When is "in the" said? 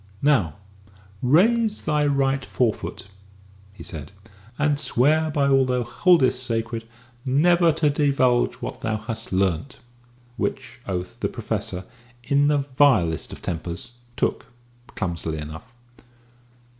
12.23-12.65